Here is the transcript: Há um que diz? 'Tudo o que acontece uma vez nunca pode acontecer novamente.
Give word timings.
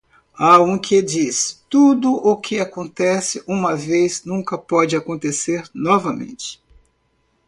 Há 0.33 0.59
um 0.59 0.79
que 0.79 0.99
diz? 0.99 1.63
'Tudo 1.69 2.11
o 2.27 2.35
que 2.35 2.59
acontece 2.59 3.43
uma 3.45 3.75
vez 3.75 4.25
nunca 4.25 4.57
pode 4.57 4.95
acontecer 4.95 5.69
novamente. 5.75 6.59